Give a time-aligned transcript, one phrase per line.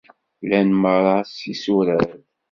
[0.43, 2.09] Llan merra s yisurad.